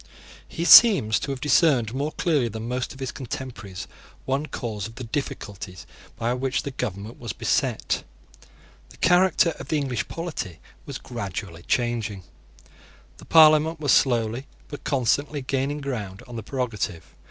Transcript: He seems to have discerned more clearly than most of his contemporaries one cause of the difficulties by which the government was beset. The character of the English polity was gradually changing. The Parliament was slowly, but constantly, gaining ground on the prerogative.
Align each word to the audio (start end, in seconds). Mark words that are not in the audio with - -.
He 0.47 0.65
seems 0.65 1.19
to 1.19 1.29
have 1.29 1.39
discerned 1.41 1.93
more 1.93 2.11
clearly 2.13 2.47
than 2.47 2.67
most 2.67 2.91
of 2.91 2.99
his 2.99 3.11
contemporaries 3.11 3.87
one 4.25 4.47
cause 4.47 4.87
of 4.87 4.95
the 4.95 5.03
difficulties 5.03 5.85
by 6.17 6.33
which 6.33 6.63
the 6.63 6.71
government 6.71 7.19
was 7.19 7.33
beset. 7.33 8.03
The 8.89 8.97
character 8.97 9.51
of 9.59 9.67
the 9.67 9.77
English 9.77 10.07
polity 10.07 10.59
was 10.87 10.97
gradually 10.97 11.61
changing. 11.67 12.23
The 13.17 13.25
Parliament 13.25 13.79
was 13.79 13.91
slowly, 13.91 14.47
but 14.69 14.83
constantly, 14.83 15.43
gaining 15.43 15.81
ground 15.81 16.23
on 16.27 16.35
the 16.35 16.41
prerogative. 16.41 17.13